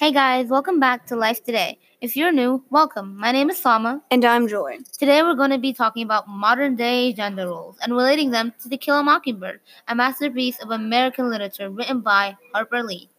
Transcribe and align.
Hey 0.00 0.12
guys, 0.12 0.48
welcome 0.48 0.80
back 0.80 1.04
to 1.08 1.14
Life 1.14 1.44
Today. 1.44 1.78
If 2.00 2.16
you're 2.16 2.32
new, 2.32 2.64
welcome. 2.70 3.18
My 3.18 3.32
name 3.32 3.50
is 3.50 3.58
Sama. 3.58 4.00
And 4.10 4.24
I'm 4.24 4.48
Joy. 4.48 4.78
Today 4.98 5.22
we're 5.22 5.34
going 5.34 5.50
to 5.50 5.58
be 5.58 5.74
talking 5.74 6.02
about 6.02 6.26
modern 6.26 6.74
day 6.74 7.12
gender 7.12 7.46
roles 7.46 7.76
and 7.82 7.92
relating 7.92 8.30
them 8.30 8.54
to 8.62 8.70
To 8.70 8.78
Kill 8.78 8.98
a 8.98 9.02
Mockingbird, 9.02 9.60
a 9.88 9.94
masterpiece 9.94 10.58
of 10.62 10.70
American 10.70 11.28
literature 11.28 11.68
written 11.68 12.00
by 12.00 12.34
Harper 12.54 12.82
Lee. 12.82 13.10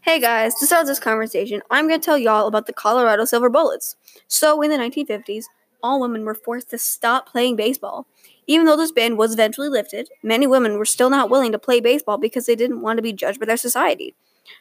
Hey 0.00 0.18
guys, 0.18 0.54
to 0.54 0.64
start 0.64 0.86
this 0.86 0.98
conversation, 0.98 1.60
I'm 1.70 1.86
going 1.86 2.00
to 2.00 2.04
tell 2.06 2.16
y'all 2.16 2.46
about 2.46 2.66
the 2.66 2.72
Colorado 2.72 3.26
Silver 3.26 3.50
Bullets. 3.50 3.96
So, 4.26 4.62
in 4.62 4.70
the 4.70 4.78
1950s, 4.78 5.44
all 5.82 6.00
women 6.00 6.24
were 6.24 6.34
forced 6.34 6.70
to 6.70 6.78
stop 6.78 7.28
playing 7.28 7.56
baseball. 7.56 8.06
Even 8.46 8.64
though 8.64 8.78
this 8.78 8.92
ban 8.92 9.18
was 9.18 9.34
eventually 9.34 9.68
lifted, 9.68 10.08
many 10.22 10.46
women 10.46 10.78
were 10.78 10.86
still 10.86 11.10
not 11.10 11.28
willing 11.28 11.52
to 11.52 11.58
play 11.58 11.80
baseball 11.80 12.16
because 12.16 12.46
they 12.46 12.56
didn't 12.56 12.80
want 12.80 12.96
to 12.96 13.02
be 13.02 13.12
judged 13.12 13.38
by 13.38 13.44
their 13.44 13.58
society. 13.58 14.14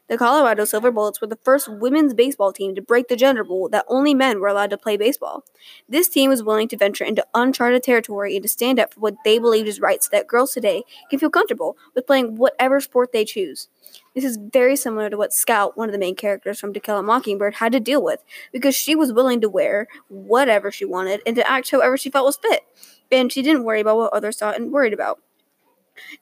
The 0.07 0.17
Colorado 0.17 0.65
Silver 0.65 0.91
Bullets 0.91 1.21
were 1.21 1.27
the 1.27 1.39
first 1.43 1.67
women's 1.67 2.13
baseball 2.13 2.51
team 2.51 2.75
to 2.75 2.81
break 2.81 3.07
the 3.07 3.15
gender 3.15 3.43
rule 3.43 3.69
that 3.69 3.85
only 3.87 4.13
men 4.13 4.39
were 4.39 4.47
allowed 4.47 4.71
to 4.71 4.77
play 4.77 4.97
baseball. 4.97 5.43
This 5.87 6.09
team 6.09 6.29
was 6.29 6.43
willing 6.43 6.67
to 6.69 6.77
venture 6.77 7.03
into 7.03 7.25
uncharted 7.33 7.83
territory 7.83 8.35
and 8.35 8.43
to 8.43 8.49
stand 8.49 8.79
up 8.79 8.93
for 8.93 8.99
what 9.01 9.15
they 9.23 9.39
believed 9.39 9.67
is 9.67 9.79
right 9.79 10.03
so 10.03 10.09
that 10.11 10.27
girls 10.27 10.51
today 10.51 10.83
can 11.09 11.19
feel 11.19 11.29
comfortable 11.29 11.77
with 11.95 12.07
playing 12.07 12.35
whatever 12.35 12.79
sport 12.79 13.11
they 13.11 13.25
choose. 13.25 13.67
This 14.15 14.23
is 14.23 14.37
very 14.37 14.75
similar 14.75 15.09
to 15.09 15.17
what 15.17 15.33
Scout, 15.33 15.77
one 15.77 15.87
of 15.87 15.93
the 15.93 15.99
main 15.99 16.15
characters 16.15 16.59
from 16.59 16.73
To 16.73 16.79
Kill 16.79 16.97
a 16.97 17.03
Mockingbird, 17.03 17.55
had 17.55 17.71
to 17.73 17.79
deal 17.79 18.03
with 18.03 18.23
because 18.51 18.75
she 18.75 18.95
was 18.95 19.13
willing 19.13 19.41
to 19.41 19.49
wear 19.49 19.87
whatever 20.07 20.71
she 20.71 20.85
wanted 20.85 21.21
and 21.25 21.35
to 21.35 21.49
act 21.49 21.71
however 21.71 21.97
she 21.97 22.09
felt 22.09 22.25
was 22.25 22.37
fit. 22.37 22.63
And 23.11 23.31
she 23.31 23.41
didn't 23.41 23.63
worry 23.63 23.79
about 23.79 23.97
what 23.97 24.13
others 24.13 24.37
thought 24.37 24.57
and 24.57 24.71
worried 24.71 24.93
about. 24.93 25.19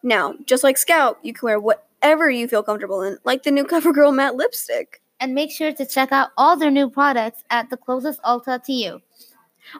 Now, 0.02 0.36
just 0.46 0.64
like 0.64 0.78
Scout, 0.78 1.20
you 1.22 1.34
can 1.34 1.46
wear 1.46 1.60
whatever 2.08 2.30
you 2.30 2.48
feel 2.48 2.64
comfortable 2.64 3.02
in, 3.02 3.18
like 3.26 3.44
the 3.44 3.52
new 3.52 3.66
CoverGirl 3.72 4.16
matte 4.16 4.36
lipstick. 4.36 5.02
And 5.20 5.34
make 5.34 5.52
sure 5.52 5.74
to 5.74 5.86
check 5.86 6.12
out 6.12 6.30
all 6.38 6.56
their 6.56 6.72
new 6.72 6.90
products 6.90 7.44
at 7.50 7.70
the 7.70 7.76
closest 7.76 8.22
Ulta 8.22 8.64
to 8.64 8.72
you. 8.72 9.02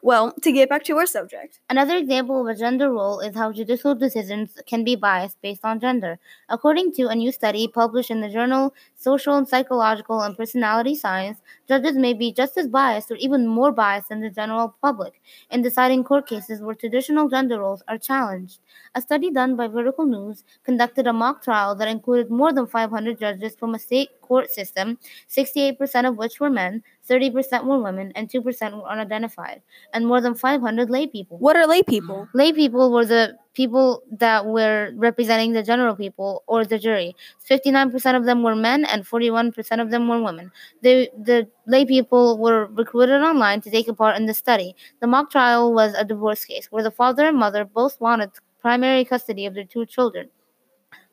Well, 0.02 0.34
to 0.42 0.52
get 0.52 0.70
back 0.70 0.84
to 0.86 0.98
our 0.98 1.06
subject. 1.06 1.60
Another 1.70 1.98
example 1.98 2.42
of 2.42 2.48
a 2.48 2.60
gender 2.60 2.92
role 2.92 3.20
is 3.20 3.36
how 3.36 3.52
judicial 3.52 3.96
decisions 3.96 4.58
can 4.68 4.84
be 4.84 4.96
biased 4.96 5.42
based 5.42 5.64
on 5.64 5.80
gender. 5.80 6.20
According 6.50 6.94
to 6.94 7.08
a 7.08 7.16
new 7.16 7.32
study 7.32 7.68
published 7.68 8.12
in 8.12 8.22
the 8.22 8.30
journal 8.30 8.74
Social 8.96 9.38
and 9.38 9.48
Psychological 9.48 10.22
and 10.22 10.36
Personality 10.36 10.96
Science, 10.96 11.42
judges 11.68 11.96
may 11.96 12.14
be 12.14 12.32
just 12.34 12.58
as 12.58 12.68
biased 12.68 13.12
or 13.12 13.16
even 13.16 13.48
more 13.48 13.72
biased 13.72 14.10
than 14.10 14.22
the 14.22 14.30
general 14.30 14.76
public 14.82 15.22
in 15.52 15.62
deciding 15.62 16.04
court 16.04 16.28
cases 16.28 16.62
where 16.62 16.76
traditional 16.76 17.30
gender 17.30 17.60
roles 17.60 17.84
are 17.88 17.98
challenged. 17.98 18.60
A 18.96 19.02
study 19.02 19.32
done 19.32 19.56
by 19.56 19.68
Vertical 19.68 20.06
News 20.06 20.44
conducted 20.64 21.08
a 21.08 21.14
mock 21.14 21.44
trial 21.44 21.76
that 21.76 21.88
included 21.88 22.30
more 22.32 22.52
than 22.52 22.68
500 22.68 23.20
judges 23.20 23.56
from 23.56 23.76
a 23.76 23.80
state 23.80 24.10
court 24.22 24.52
system, 24.52 24.98
68% 25.30 26.08
of 26.08 26.18
which 26.18 26.40
were 26.40 26.50
men, 26.50 26.84
30% 27.10 27.66
were 27.66 27.82
women, 27.82 28.12
and 28.16 28.30
2% 28.30 28.44
were 28.74 28.90
unidentified, 28.90 29.62
and 29.94 30.08
more 30.08 30.22
than 30.22 30.36
500 30.36 30.90
lay 30.90 31.08
people. 31.08 31.38
What 31.38 31.56
are 31.56 31.68
lay 31.68 31.84
people? 31.84 32.28
Lay 32.34 32.52
people 32.54 32.92
were 32.92 33.06
the 33.06 33.38
people 33.58 34.04
that 34.12 34.46
were 34.46 34.92
representing 34.96 35.54
the 35.54 35.64
general 35.64 35.96
people 35.96 36.44
or 36.46 36.64
the 36.64 36.78
jury. 36.78 37.16
59% 37.50 38.16
of 38.16 38.26
them 38.26 38.44
were 38.44 38.56
men 38.56 38.86
and 38.86 39.04
41% 39.04 39.82
of 39.82 39.90
them 39.90 40.08
were 40.08 40.22
women. 40.22 40.52
The, 40.84 41.10
the 41.18 41.48
lay 41.66 41.84
people 41.84 42.38
were 42.38 42.68
recruited 42.68 43.22
online 43.24 43.62
to 43.62 43.72
take 43.72 43.88
a 43.88 43.96
part 43.96 44.16
in 44.16 44.28
the 44.28 44.36
study. 44.36 44.76
The 45.00 45.08
mock 45.08 45.32
trial 45.32 45.74
was 45.74 45.96
a 45.96 46.06
divorce 46.06 46.46
case 46.46 46.68
where 46.72 46.84
the 46.84 46.92
father 46.92 47.26
and 47.26 47.38
mother 47.38 47.66
both 47.66 48.00
wanted 48.00 48.30
primary 48.60 49.04
custody 49.04 49.48
of 49.48 49.56
their 49.56 49.66
two 49.66 49.88
children. 49.88 50.30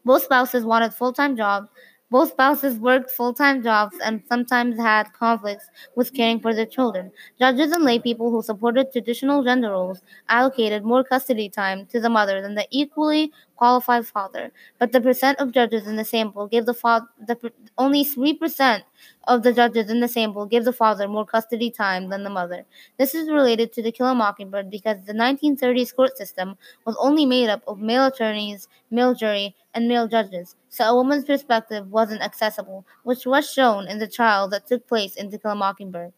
Both 0.05 0.25
spouses 0.25 0.64
wanted 0.64 0.92
full 0.92 1.14
time 1.14 1.36
jobs 1.36 1.70
both 2.15 2.31
spouses 2.31 2.79
worked 2.79 3.11
full 3.11 3.34
time 3.34 3.62
jobs 3.62 3.97
and 4.05 4.23
sometimes 4.29 4.79
had 4.79 5.12
conflicts 5.12 5.69
with 5.97 6.15
caring 6.15 6.41
for 6.41 6.55
their 6.55 6.67
children. 6.67 7.11
Judges 7.39 7.73
and 7.73 7.84
laypeople 7.84 8.30
who 8.30 8.42
supported 8.42 8.92
traditional 8.92 9.42
gender 9.45 9.70
roles 9.73 10.02
allocated 10.29 10.85
more 10.85 11.03
custody 11.05 11.48
time 11.48 11.86
to 11.86 12.01
the 12.01 12.11
mother 12.11 12.41
than 12.41 12.55
the 12.55 12.67
equally 12.70 13.33
qualified 13.57 14.07
father. 14.07 14.53
But 14.79 14.92
the 14.92 15.01
percent 15.01 15.39
of 15.41 15.53
judges 15.53 15.87
in 15.87 15.97
the 15.97 16.05
sample 16.05 16.47
gave 16.47 16.67
the 16.67 16.75
father 16.75 17.07
the, 17.19 17.53
only 17.79 18.05
3% 18.05 18.83
of 19.29 19.42
the 19.42 19.53
judges 19.53 19.91
in 19.91 20.01
the 20.01 20.09
sample 20.09 20.47
gave 20.47 20.65
the 20.65 20.73
father 20.73 21.09
more 21.09 21.25
custody 21.27 21.70
time 21.70 22.09
than 22.09 22.25
the 22.25 22.31
mother. 22.31 22.65
This 22.98 23.15
is 23.15 23.31
related 23.31 23.73
to 23.73 23.83
the 23.83 23.92
Kill 23.92 24.07
a 24.07 24.15
Mockingbird 24.15 24.70
because 24.70 25.05
the 25.07 25.13
1930s 25.13 25.95
court 25.95 26.17
system 26.17 26.57
was 26.85 26.97
only 26.98 27.27
made 27.27 27.48
up 27.48 27.63
of 27.67 27.79
male 27.81 28.07
attorneys, 28.07 28.69
male 28.91 29.15
jury, 29.15 29.55
and 29.75 29.89
male 29.89 30.07
judges, 30.09 30.57
so 30.69 30.85
a 30.85 30.95
woman's 30.95 31.25
perspective 31.25 31.91
wasn't 31.91 32.23
accessible, 32.23 32.85
which 33.03 33.27
was 33.27 33.51
shown 33.51 33.89
in 33.89 33.98
the 33.98 34.09
trial 34.09 34.48
that 34.48 34.67
took 34.67 34.86
place 34.86 35.15
in 35.17 35.31
To 35.31 35.39
Kill 35.39 35.53
a 35.53 35.55
Mockingbird. 35.55 36.13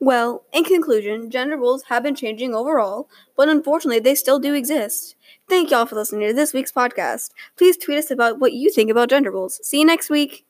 Well, 0.00 0.44
in 0.52 0.64
conclusion, 0.64 1.30
gender 1.30 1.56
roles 1.56 1.84
have 1.84 2.02
been 2.02 2.16
changing 2.16 2.52
overall, 2.52 3.08
but 3.36 3.48
unfortunately 3.48 4.00
they 4.00 4.16
still 4.16 4.40
do 4.40 4.52
exist. 4.54 5.14
Thank 5.48 5.70
y'all 5.70 5.86
for 5.86 5.94
listening 5.94 6.26
to 6.28 6.34
this 6.34 6.52
week's 6.52 6.72
podcast. 6.72 7.30
Please 7.56 7.76
tweet 7.76 7.98
us 7.98 8.10
about 8.10 8.40
what 8.40 8.52
you 8.52 8.72
think 8.72 8.90
about 8.90 9.10
gender 9.10 9.30
roles. 9.30 9.60
See 9.66 9.78
you 9.78 9.84
next 9.86 10.10
week. 10.10 10.44